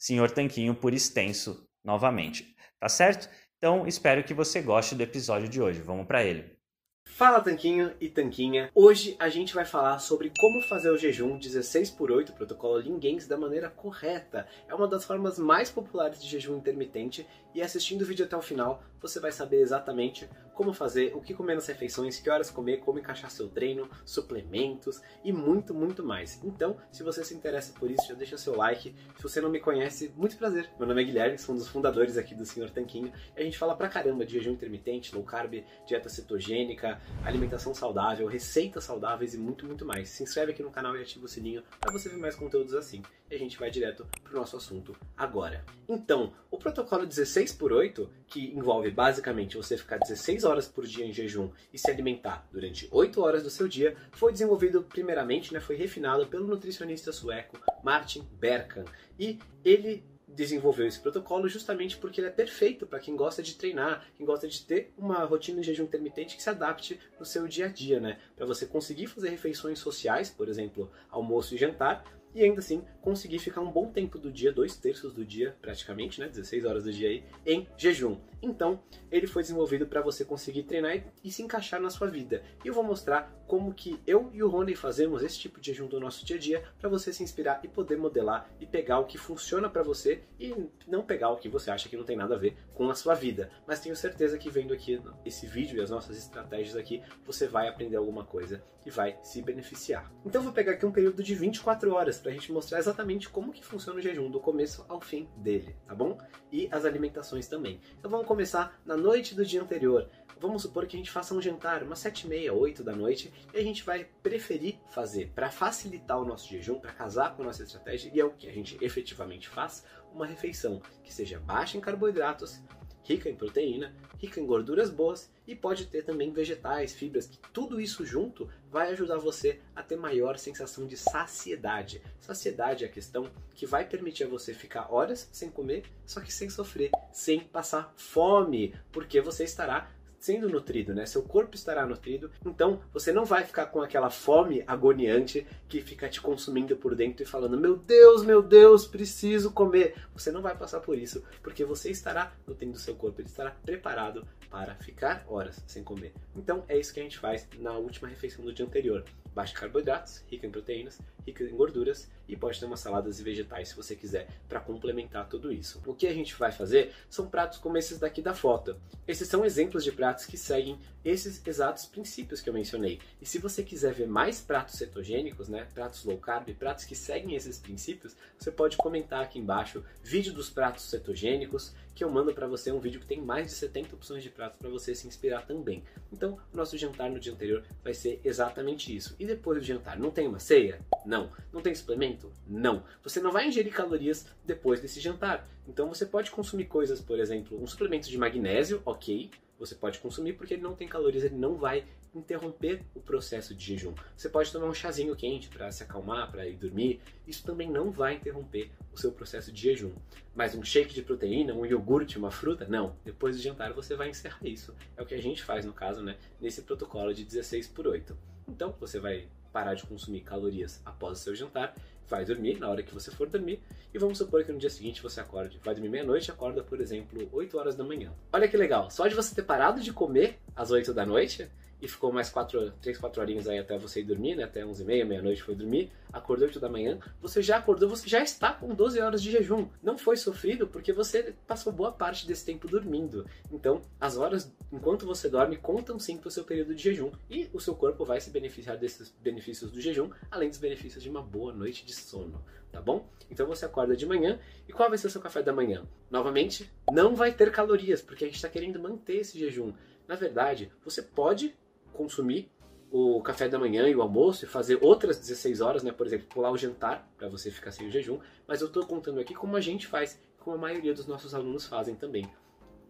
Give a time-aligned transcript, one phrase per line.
[0.00, 3.28] Senhor Tanquinho por extenso novamente, tá certo?
[3.58, 5.82] Então espero que você goste do episódio de hoje.
[5.82, 6.58] Vamos para ele.
[7.04, 8.70] Fala Tanquinho e Tanquinha.
[8.74, 12.98] Hoje a gente vai falar sobre como fazer o jejum 16 por 8 protocolo Lean
[12.98, 14.46] Gains da maneira correta.
[14.66, 18.42] É uma das formas mais populares de jejum intermitente e assistindo o vídeo até o
[18.42, 22.78] final você vai saber exatamente como fazer, o que comer nas refeições, que horas comer,
[22.78, 26.42] como encaixar seu treino, suplementos e muito, muito mais.
[26.44, 28.94] Então, se você se interessa por isso, já deixa seu like.
[29.16, 30.70] Se você não me conhece, muito prazer.
[30.78, 33.58] Meu nome é Guilherme, sou um dos fundadores aqui do Senhor Tanquinho e a gente
[33.58, 39.38] fala pra caramba de jejum intermitente, low carb, dieta cetogênica, alimentação saudável, receitas saudáveis e
[39.38, 40.08] muito, muito mais.
[40.10, 43.02] Se inscreve aqui no canal e ativa o sininho para você ver mais conteúdos assim.
[43.30, 45.64] E a gente vai direto pro nosso assunto agora.
[45.88, 51.06] Então, o protocolo 16 por 8, que envolve basicamente você ficar 16 horas por dia
[51.06, 55.60] em jejum e se alimentar durante 8 horas do seu dia, foi desenvolvido primeiramente, né,
[55.60, 58.84] foi refinado pelo nutricionista sueco Martin Berkan.
[59.16, 64.06] E ele desenvolveu esse protocolo justamente porque ele é perfeito para quem gosta de treinar,
[64.16, 67.66] quem gosta de ter uma rotina de jejum intermitente que se adapte no seu dia
[67.66, 68.18] a dia, né?
[68.36, 72.04] Para você conseguir fazer refeições sociais, por exemplo, almoço e jantar,
[72.34, 76.20] e ainda assim conseguir ficar um bom tempo do dia, dois terços do dia praticamente,
[76.20, 78.18] né, 16 horas do dia aí, em jejum.
[78.42, 78.80] Então,
[79.10, 82.42] ele foi desenvolvido para você conseguir treinar e, e, se encaixar na sua vida.
[82.64, 85.88] E eu vou mostrar como que eu e o Rony fazemos esse tipo de jejum
[85.88, 89.06] do nosso dia a dia para você se inspirar e poder modelar e pegar o
[89.06, 90.54] que funciona para você e
[90.86, 93.12] não pegar o que você acha que não tem nada a ver com a sua
[93.12, 93.50] vida.
[93.66, 97.66] Mas tenho certeza que vendo aqui esse vídeo e as nossas estratégias aqui, você vai
[97.66, 100.10] aprender alguma coisa e vai se beneficiar.
[100.24, 103.52] Então, vou pegar aqui um período de 24 horas para a gente mostrar exatamente como
[103.52, 106.16] que funciona o jejum, do começo ao fim dele, tá bom?
[106.50, 107.80] E as alimentações também.
[107.98, 110.08] Então vamos começar na noite do dia anterior.
[110.40, 113.30] Vamos supor que a gente faça um jantar, umas 7 e meia, 8 da noite,
[113.52, 117.46] e a gente vai preferir fazer, para facilitar o nosso jejum, para casar com a
[117.46, 121.76] nossa estratégia, e é o que a gente efetivamente faz, uma refeição que seja baixa
[121.76, 122.60] em carboidratos,
[123.02, 127.80] rica em proteína, rica em gorduras boas e pode ter também vegetais, fibras, que tudo
[127.80, 132.02] isso junto vai ajudar você a ter maior sensação de saciedade.
[132.20, 136.32] Saciedade é a questão que vai permitir a você ficar horas sem comer, só que
[136.32, 139.90] sem sofrer, sem passar fome, porque você estará
[140.20, 141.06] sendo nutrido, né?
[141.06, 146.08] Seu corpo estará nutrido, então você não vai ficar com aquela fome agoniante que fica
[146.08, 149.94] te consumindo por dentro e falando: "Meu Deus, meu Deus, preciso comer".
[150.14, 154.26] Você não vai passar por isso, porque você estará nutrindo seu corpo, ele estará preparado
[154.50, 156.12] para ficar horas sem comer.
[156.36, 159.04] Então é isso que a gente faz na última refeição do dia anterior.
[159.32, 163.68] Baixa carboidratos, rica em proteínas, rica em gorduras e pode ter umas saladas e vegetais
[163.68, 165.82] se você quiser para complementar tudo isso.
[165.86, 168.76] O que a gente vai fazer são pratos como esses daqui da foto.
[169.06, 173.00] Esses são exemplos de pratos que seguem esses exatos princípios que eu mencionei.
[173.20, 177.34] E se você quiser ver mais pratos cetogênicos, né, pratos low carb, pratos que seguem
[177.34, 182.46] esses princípios, você pode comentar aqui embaixo vídeo dos pratos cetogênicos, que eu mando para
[182.46, 185.46] você um vídeo que tem mais de 70 opções de pratos para você se inspirar
[185.46, 185.82] também.
[186.12, 189.14] Então, o nosso jantar no dia anterior vai ser exatamente isso.
[189.18, 190.80] E depois do jantar, não tem uma ceia?
[191.04, 191.30] Não.
[191.52, 192.32] Não tem suplemento?
[192.46, 192.82] Não.
[193.02, 195.46] Você não vai ingerir calorias depois desse jantar.
[195.68, 200.32] Então você pode consumir coisas, por exemplo, um suplemento de magnésio, ok, você pode consumir
[200.32, 201.84] porque ele não tem calorias, ele não vai
[202.14, 203.94] interromper o processo de jejum.
[204.16, 207.00] Você pode tomar um chazinho quente para se acalmar, para ir dormir.
[207.26, 209.92] Isso também não vai interromper o seu processo de jejum.
[210.34, 212.96] Mas um shake de proteína, um iogurte, uma fruta, não.
[213.04, 214.74] Depois do jantar você vai encerrar isso.
[214.96, 218.16] É o que a gente faz no caso, né, nesse protocolo de 16 por 8.
[218.48, 221.74] Então, você vai parar de consumir calorias após o seu jantar,
[222.08, 223.62] vai dormir na hora que você for dormir,
[223.94, 226.80] e vamos supor que no dia seguinte você acorde, vai dormir meia-noite e acorda, por
[226.80, 228.12] exemplo, 8 horas da manhã.
[228.32, 231.48] Olha que legal, só de você ter parado de comer às 8 da noite,
[231.80, 234.44] e ficou mais 4, 3, 4 horinhas aí até você ir dormir, né?
[234.44, 238.08] Até 11 e meia, meia-noite foi dormir, acordou 8 da manhã, você já acordou, você
[238.08, 239.68] já está com 12 horas de jejum.
[239.82, 243.26] Não foi sofrido porque você passou boa parte desse tempo dormindo.
[243.50, 247.48] Então, as horas enquanto você dorme contam sim para o seu período de jejum e
[247.52, 251.22] o seu corpo vai se beneficiar desses benefícios do jejum, além dos benefícios de uma
[251.22, 253.08] boa noite de sono, tá bom?
[253.30, 254.38] Então você acorda de manhã
[254.68, 255.86] e qual vai ser o seu café da manhã?
[256.10, 259.72] Novamente, não vai ter calorias porque a gente está querendo manter esse jejum.
[260.06, 261.54] Na verdade, você pode
[261.92, 262.50] consumir
[262.90, 265.92] o café da manhã e o almoço e fazer outras 16 horas, né?
[265.92, 268.18] Por exemplo, pular o jantar para você ficar sem o jejum.
[268.46, 271.66] Mas eu estou contando aqui como a gente faz, como a maioria dos nossos alunos
[271.66, 272.28] fazem também.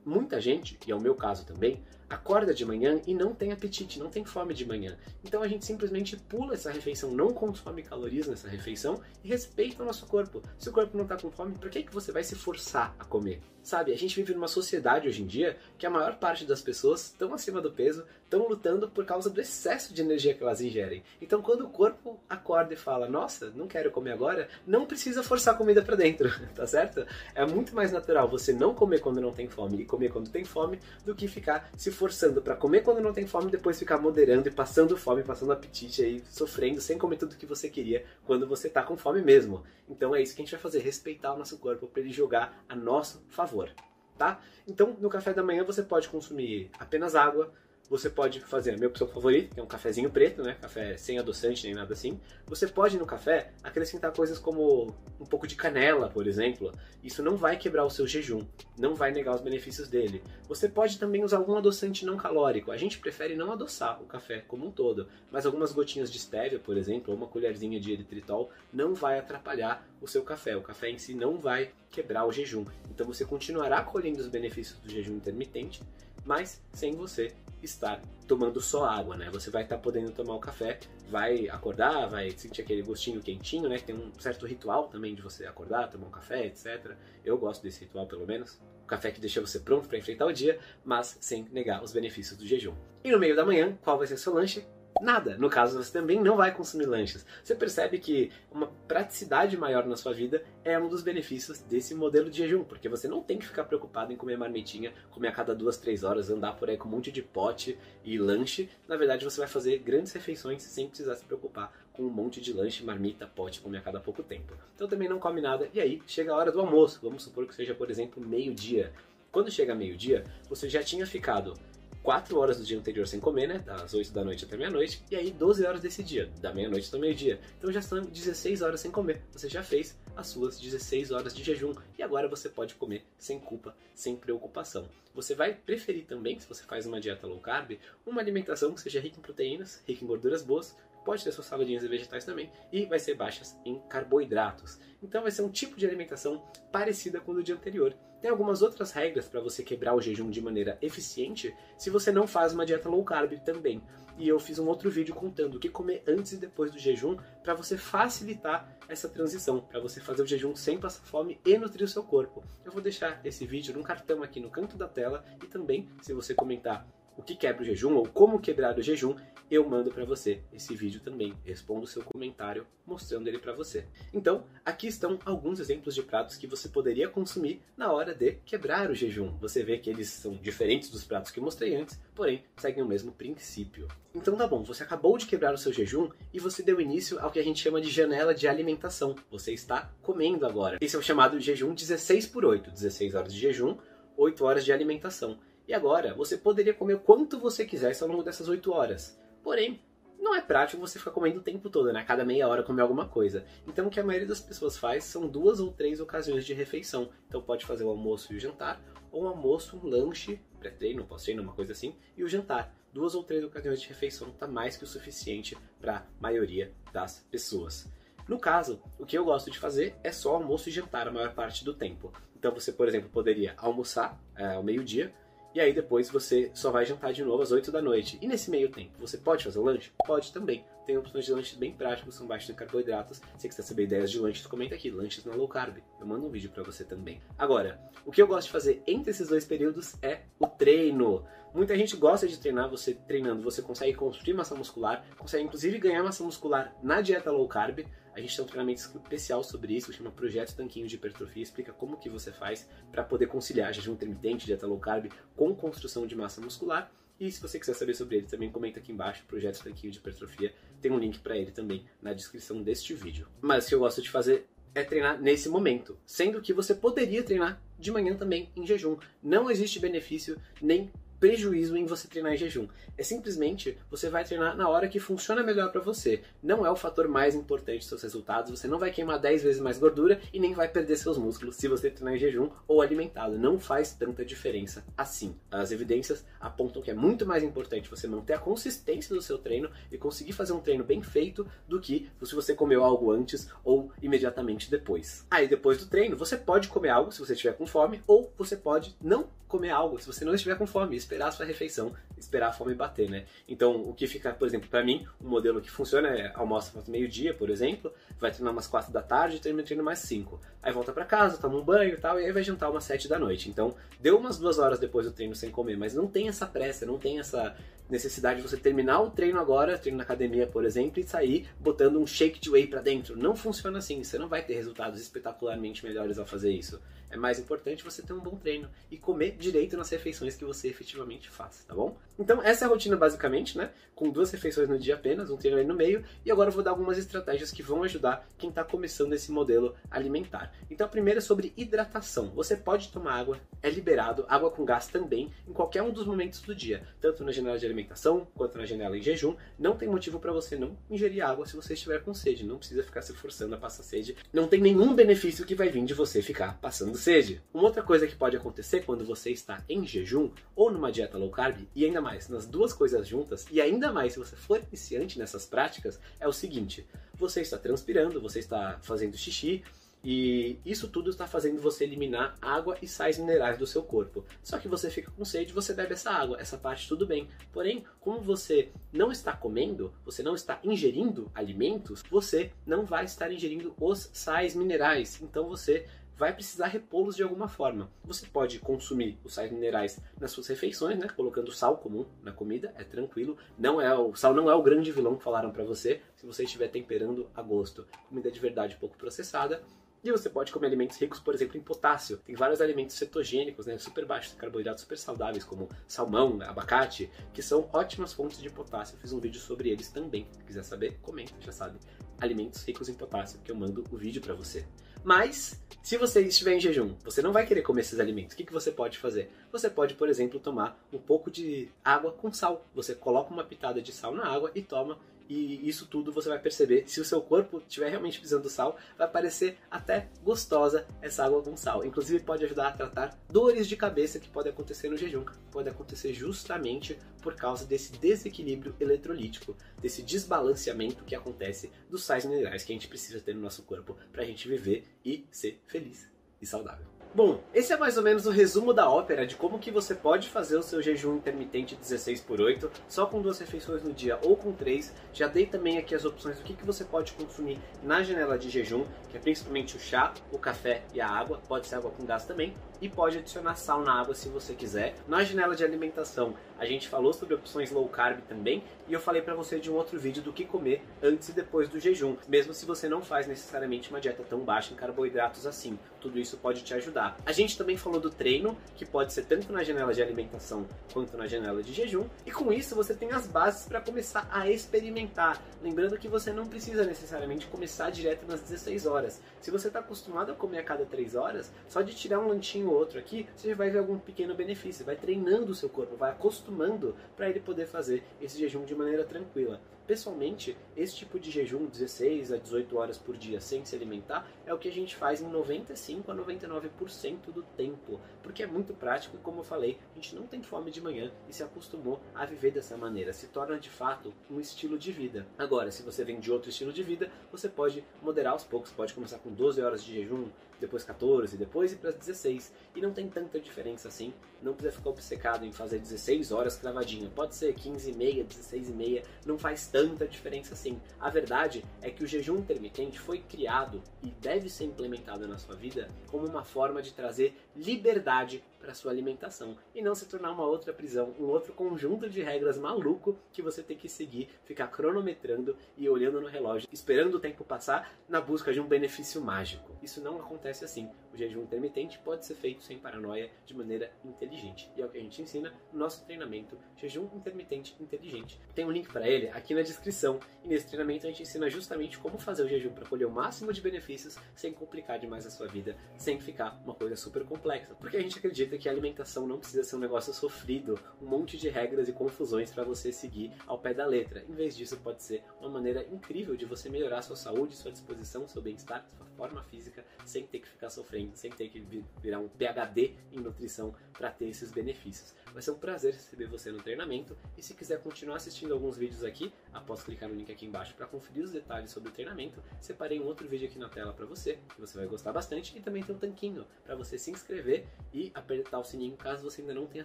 [0.05, 4.01] Muita gente, e é o meu caso também, acorda de manhã e não tem apetite,
[4.01, 4.97] não tem fome de manhã.
[5.23, 9.87] Então a gente simplesmente pula essa refeição, não consome calorias nessa refeição e respeita o
[9.87, 10.43] nosso corpo.
[10.59, 13.05] Se o corpo não está com fome, por que, que você vai se forçar a
[13.05, 13.41] comer?
[13.63, 17.05] Sabe, a gente vive numa sociedade hoje em dia que a maior parte das pessoas
[17.05, 21.03] estão acima do peso, estão lutando por causa do excesso de energia que elas ingerem.
[21.21, 25.59] Então quando o corpo acorda e fala, nossa, não quero comer agora, não precisa forçar
[25.59, 27.05] comida para dentro, tá certo?
[27.35, 30.45] É muito mais natural você não comer quando não tem fome e comer quando tem
[30.45, 34.49] fome do que ficar se forçando para comer quando não tem fome depois ficar moderando
[34.49, 38.69] e passando fome, passando apetite aí, sofrendo sem comer tudo que você queria quando você
[38.69, 39.65] tá com fome mesmo.
[39.89, 42.65] Então é isso que a gente vai fazer, respeitar o nosso corpo para ele jogar
[42.69, 43.71] a nosso favor,
[44.17, 44.41] tá?
[44.69, 47.53] Então, no café da manhã você pode consumir apenas água,
[47.91, 50.57] você pode fazer a minha opção favorita, que é um cafezinho preto, né?
[50.61, 52.21] Café sem adoçante nem nada assim.
[52.47, 56.73] Você pode no café acrescentar coisas como um pouco de canela, por exemplo.
[57.03, 58.47] Isso não vai quebrar o seu jejum,
[58.79, 60.23] não vai negar os benefícios dele.
[60.47, 62.71] Você pode também usar algum adoçante não calórico.
[62.71, 66.61] A gente prefere não adoçar o café como um todo, mas algumas gotinhas de stevia,
[66.61, 70.57] por exemplo, ou uma colherzinha de eritritol não vai atrapalhar o seu café.
[70.57, 72.65] O café em si não vai quebrar o jejum.
[72.89, 75.83] Então você continuará colhendo os benefícios do jejum intermitente,
[76.25, 79.29] mas sem você estar tomando só água, né?
[79.31, 80.79] Você vai estar tá podendo tomar o café,
[81.09, 83.79] vai acordar, vai sentir aquele gostinho quentinho, né?
[83.79, 86.95] Tem um certo ritual também de você acordar, tomar um café, etc.
[87.25, 88.61] Eu gosto desse ritual, pelo menos.
[88.85, 92.39] O café que deixa você pronto para enfrentar o dia, mas sem negar os benefícios
[92.39, 92.75] do jejum.
[93.05, 94.65] E no meio da manhã, qual vai ser seu lanche?
[95.01, 95.37] Nada.
[95.37, 97.25] No caso, você também não vai consumir lanches.
[97.43, 102.31] Você percebe que uma praticidade maior na sua vida é um dos benefícios desse modelo
[102.31, 105.55] de jejum, porque você não tem que ficar preocupado em comer marmitinha, comer a cada
[105.55, 108.69] duas, três horas, andar por aí com um monte de pote e lanche.
[108.89, 112.53] Na verdade, você vai fazer grandes refeições sem precisar se preocupar com um monte de
[112.53, 114.55] lanche, marmita, pote, comer a cada pouco tempo.
[114.75, 115.69] Então também não come nada.
[115.75, 117.01] E aí chega a hora do almoço.
[117.03, 118.93] Vamos supor que seja, por exemplo, meio-dia.
[119.31, 121.55] Quando chega meio-dia, você já tinha ficado
[122.03, 123.59] 4 horas do dia anterior sem comer, né?
[123.59, 125.03] Das 8 da noite até meia-noite.
[125.11, 127.41] E aí 12 horas desse dia, da meia-noite até meio-dia.
[127.59, 129.23] Então já são 16 horas sem comer.
[129.33, 131.75] Você já fez as suas 16 horas de jejum.
[131.99, 134.89] E agora você pode comer sem culpa, sem preocupação.
[135.15, 139.01] Você vai preferir também, se você faz uma dieta low carb, uma alimentação que seja
[139.01, 142.85] rica em proteínas, rica em gorduras boas, pode ter suas saladinhas e vegetais também, e
[142.85, 144.79] vai ser baixas em carboidratos.
[145.03, 147.95] Então vai ser um tipo de alimentação parecida com o do dia anterior.
[148.21, 152.27] Tem algumas outras regras para você quebrar o jejum de maneira eficiente se você não
[152.27, 153.83] faz uma dieta low carb também.
[154.19, 157.17] E eu fiz um outro vídeo contando o que comer antes e depois do jejum
[157.43, 161.85] para você facilitar essa transição, para você fazer o jejum sem passar fome e nutrir
[161.85, 162.45] o seu corpo.
[162.63, 166.13] Eu vou deixar esse vídeo num cartão aqui no canto da tela e também, se
[166.13, 166.87] você comentar
[167.21, 169.15] o que quebra o jejum ou como quebrar o jejum,
[169.51, 171.35] eu mando para você esse vídeo também.
[171.45, 173.85] Respondo o seu comentário mostrando ele para você.
[174.13, 178.91] Então, aqui estão alguns exemplos de pratos que você poderia consumir na hora de quebrar
[178.91, 179.37] o jejum.
[179.39, 182.89] Você vê que eles são diferentes dos pratos que eu mostrei antes, porém seguem o
[182.89, 183.87] mesmo princípio.
[184.15, 187.31] Então tá bom, você acabou de quebrar o seu jejum e você deu início ao
[187.31, 189.15] que a gente chama de janela de alimentação.
[189.31, 190.79] Você está comendo agora.
[190.81, 193.77] Esse é o chamado jejum 16 por 8, 16 horas de jejum,
[194.17, 195.39] 8 horas de alimentação.
[195.71, 199.17] E agora, você poderia comer quanto você quisesse ao longo dessas 8 horas.
[199.41, 199.81] Porém,
[200.19, 202.03] não é prático você ficar comendo o tempo todo, né?
[202.03, 203.45] Cada meia hora comer alguma coisa.
[203.69, 207.11] Então o que a maioria das pessoas faz são duas ou três ocasiões de refeição.
[207.29, 211.41] Então pode fazer o almoço e o jantar, ou um almoço, um lanche, pré-treino, pós-treino,
[211.41, 212.75] uma coisa assim, e o jantar.
[212.93, 217.21] Duas ou três ocasiões de refeição está mais que o suficiente para a maioria das
[217.31, 217.89] pessoas.
[218.27, 221.33] No caso, o que eu gosto de fazer é só almoço e jantar a maior
[221.33, 222.13] parte do tempo.
[222.37, 225.15] Então você, por exemplo, poderia almoçar é, ao meio-dia,
[225.55, 228.19] e aí depois você só vai jantar de novo às 8 da noite.
[228.21, 229.91] E nesse meio tempo, você pode fazer lanche?
[230.07, 230.65] Pode também.
[230.87, 233.19] Tem opções de lanches bem práticos, são baixos em carboidratos.
[233.19, 235.79] Se você quiser saber ideias de lanches, comenta aqui, lanches na low carb.
[236.01, 237.21] Eu mando um vídeo para você também.
[237.39, 241.25] Agora, o que eu gosto de fazer entre esses dois períodos é o treino.
[241.53, 246.03] Muita gente gosta de treinar, você treinando, você consegue construir massa muscular, consegue inclusive ganhar
[246.03, 247.81] massa muscular na dieta low carb.
[248.21, 251.97] A gente tem um treinamento especial sobre isso, chama Projeto Tanquinho de Hipertrofia, explica como
[251.97, 256.39] que você faz para poder conciliar jejum intermitente, dieta low carb com construção de massa
[256.39, 256.93] muscular.
[257.19, 260.53] E se você quiser saber sobre ele, também comenta aqui embaixo, Projeto Tanquinho de Hipertrofia,
[260.83, 263.27] tem um link para ele também na descrição deste vídeo.
[263.41, 267.23] Mas o que eu gosto de fazer é treinar nesse momento, sendo que você poderia
[267.23, 268.99] treinar de manhã também em jejum.
[269.23, 272.67] Não existe benefício nem prejuízo em você treinar em jejum.
[272.97, 276.23] É simplesmente você vai treinar na hora que funciona melhor para você.
[276.43, 278.51] Não é o fator mais importante dos seus resultados.
[278.51, 281.69] Você não vai queimar 10 vezes mais gordura e nem vai perder seus músculos se
[281.69, 283.39] você treinar em jejum ou alimentado.
[283.39, 285.37] Não faz tanta diferença assim.
[285.51, 289.71] As evidências apontam que é muito mais importante você manter a consistência do seu treino
[289.93, 293.93] e conseguir fazer um treino bem feito do que se você comeu algo antes ou
[294.01, 295.27] imediatamente depois.
[295.31, 298.57] Aí depois do treino, você pode comer algo se você estiver com fome ou você
[298.57, 302.51] pode não comer algo se você não estiver com fome esperar a sua refeição, esperar
[302.51, 303.25] a fome bater, né?
[303.49, 307.35] Então, o que fica, por exemplo, para mim, um modelo que funciona é almoça meio-dia,
[307.35, 310.41] por exemplo, vai treinar umas 4 da tarde e termina treino mais 5.
[310.63, 313.09] Aí volta para casa, toma um banho e tal, e aí vai jantar umas 7
[313.09, 313.49] da noite.
[313.49, 316.87] Então, deu umas duas horas depois do treino sem comer, mas não tem essa pressa,
[316.87, 317.57] não tem essa
[317.89, 321.99] necessidade de você terminar o treino agora, treino na academia, por exemplo, e sair botando
[321.99, 323.17] um shake de whey para dentro.
[323.17, 326.81] Não funciona assim, você não vai ter resultados espetacularmente melhores ao fazer isso.
[327.11, 330.69] É mais importante você ter um bom treino e comer direito nas refeições que você
[330.69, 331.97] efetivamente faz, tá bom?
[332.19, 333.71] Então, essa é a rotina basicamente, né?
[333.95, 336.63] Com duas refeições no dia apenas, um treino aí no meio, e agora eu vou
[336.63, 340.55] dar algumas estratégias que vão ajudar quem está começando esse modelo alimentar.
[340.71, 342.31] Então, a primeira é sobre hidratação.
[342.31, 346.41] Você pode tomar água, é liberado, água com gás também, em qualquer um dos momentos
[346.41, 349.35] do dia, tanto na janela de alimentação quanto na janela em jejum.
[349.59, 352.83] Não tem motivo para você não ingerir água se você estiver com sede, não precisa
[352.83, 354.17] ficar se forçando a passar sede.
[354.33, 357.43] Não tem nenhum benefício que vai vir de você ficar passando sede.
[357.53, 361.31] Uma outra coisa que pode acontecer quando você está em jejum ou numa dieta low
[361.31, 365.19] carb, e ainda mais nas duas coisas juntas, e ainda mais se você for iniciante
[365.19, 369.65] nessas práticas, é o seguinte: você está transpirando, você está fazendo xixi,
[370.03, 374.25] e isso tudo está fazendo você eliminar água e sais minerais do seu corpo.
[374.43, 377.29] Só que você fica com sede, você bebe essa água, essa parte tudo bem.
[377.53, 383.31] Porém, como você não está comendo, você não está ingerindo alimentos, você não vai estar
[383.31, 385.21] ingerindo os sais minerais.
[385.21, 385.87] Então você
[386.21, 387.91] vai precisar repô-los de alguma forma.
[388.05, 392.75] Você pode consumir os sais minerais nas suas refeições, né, colocando sal comum na comida,
[392.77, 393.39] é tranquilo.
[393.59, 396.45] Não é o sal não é o grande vilão que falaram para você, se você
[396.45, 397.87] estiver temperando a gosto.
[398.07, 399.63] Comida de verdade pouco processada.
[400.05, 402.19] E você pode comer alimentos ricos, por exemplo, em potássio.
[402.19, 407.43] Tem vários alimentos cetogênicos, né, super baixos em carboidratos, super saudáveis, como salmão, abacate, que
[407.43, 408.97] são ótimas fontes de potássio.
[408.97, 410.27] Eu fiz um vídeo sobre eles também.
[410.33, 411.79] Se quiser saber, comenta, já sabe.
[412.19, 414.67] Alimentos ricos em potássio, que eu mando o vídeo para você.
[415.03, 418.35] Mas, se você estiver em jejum, você não vai querer comer esses alimentos.
[418.35, 419.31] O que, que você pode fazer?
[419.51, 422.67] Você pode, por exemplo, tomar um pouco de água com sal.
[422.75, 424.99] Você coloca uma pitada de sal na água e toma
[425.31, 428.77] e isso tudo você vai perceber, se o seu corpo estiver realmente precisando do sal,
[428.99, 431.85] vai parecer até gostosa essa água com sal.
[431.85, 435.25] Inclusive pode ajudar a tratar dores de cabeça que podem acontecer no jejum.
[435.53, 442.65] Pode acontecer justamente por causa desse desequilíbrio eletrolítico, desse desbalanceamento que acontece dos sais minerais
[442.65, 446.11] que a gente precisa ter no nosso corpo para a gente viver e ser feliz
[446.43, 447.00] e saudável.
[447.13, 450.29] Bom, esse é mais ou menos o resumo da ópera de como que você pode
[450.29, 454.37] fazer o seu jejum intermitente 16 por 8, só com duas refeições no dia ou
[454.37, 454.95] com três.
[455.13, 458.49] Já dei também aqui as opções do que, que você pode consumir na janela de
[458.49, 462.07] jejum, que é principalmente o chá, o café e a água, pode ser água com
[462.07, 464.95] gás também, e pode adicionar sal na água se você quiser.
[465.07, 469.23] Na janela de alimentação, a gente falou sobre opções low carb também, e eu falei
[469.23, 472.53] para você de um outro vídeo do que comer antes e depois do jejum, mesmo
[472.53, 475.79] se você não faz necessariamente uma dieta tão baixa em carboidratos assim.
[476.01, 477.17] Tudo isso pode te ajudar.
[477.25, 481.17] A gente também falou do treino, que pode ser tanto na janela de alimentação quanto
[481.17, 485.43] na janela de jejum, e com isso você tem as bases para começar a experimentar.
[485.63, 489.21] Lembrando que você não precisa necessariamente começar direto nas 16 horas.
[489.41, 492.70] Se você está acostumado a comer a cada 3 horas, só de tirar um lanchinho
[492.71, 494.85] ou outro aqui, você já vai ver algum pequeno benefício.
[494.85, 499.05] Vai treinando o seu corpo, vai acostumando para ele poder fazer esse jejum de maneira
[499.05, 499.61] tranquila.
[499.91, 504.55] Pessoalmente, esse tipo de jejum, 16 a 18 horas por dia sem se alimentar, é
[504.55, 509.17] o que a gente faz em 95 a 99% do tempo, porque é muito prático
[509.17, 512.25] e, como eu falei, a gente não tem fome de manhã e se acostumou a
[512.25, 515.27] viver dessa maneira, se torna de fato um estilo de vida.
[515.37, 518.95] Agora, se você vem de outro estilo de vida, você pode moderar aos poucos, pode
[518.95, 520.29] começar com 12 horas de jejum,
[520.61, 522.53] depois 14, depois ir para 16.
[522.77, 527.11] E não tem tanta diferença assim, não precisa ficar obcecado em fazer 16 horas cravadinho.
[527.11, 530.79] Pode ser 15 e meia, 16 e meia, não faz tanta diferença assim.
[531.01, 535.55] A verdade é que o jejum intermitente foi criado e deve ser implementado na sua
[535.55, 540.45] vida como uma forma de trazer liberdade para sua alimentação e não se tornar uma
[540.45, 545.57] outra prisão, um outro conjunto de regras maluco que você tem que seguir, ficar cronometrando
[545.79, 549.73] e olhando no relógio, esperando o tempo passar na busca de um benefício mágico.
[549.83, 550.91] Isso não acontece assim.
[551.13, 554.71] O jejum intermitente pode ser feito sem paranoia, de maneira inteligente.
[554.77, 558.41] E é o que a gente ensina no nosso treinamento Jejum Intermitente Inteligente.
[558.55, 560.21] Tem um link para ele aqui na descrição.
[560.45, 563.53] E nesse treinamento a gente ensina justamente como fazer o jejum para colher o máximo
[563.53, 567.75] de benefícios sem complicar demais a sua vida, sem ficar uma coisa super complexa.
[567.75, 571.37] Porque a gente acredita que a alimentação não precisa ser um negócio sofrido, um monte
[571.37, 574.25] de regras e confusões para você seguir ao pé da letra.
[574.29, 578.29] Em vez disso, pode ser uma maneira incrível de você melhorar sua saúde, sua disposição,
[578.29, 581.61] seu bem-estar, sua forma física, sem ter que ficar sofrendo, sem ter que
[582.03, 585.15] virar um PhD em nutrição para ter esses benefícios.
[585.33, 589.05] Vai ser um prazer receber você no treinamento e se quiser continuar assistindo alguns vídeos
[589.05, 593.01] aqui, após clicar no link aqui embaixo para conferir os detalhes sobre o treinamento, separei
[593.01, 595.83] um outro vídeo aqui na tela para você, que você vai gostar bastante e também
[595.83, 599.67] tem um tanquinho para você se inscrever e apertar o sininho caso você ainda não
[599.67, 599.85] tenha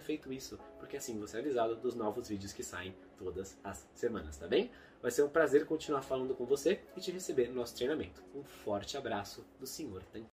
[0.00, 4.36] feito isso, porque assim você é avisado dos novos vídeos que saem todas as semanas,
[4.36, 4.70] tá bem?
[5.00, 8.22] Vai ser um prazer continuar falando com você e te receber no nosso treinamento.
[8.34, 10.02] Um forte abraço do Sr.
[10.12, 10.35] Tanquinho.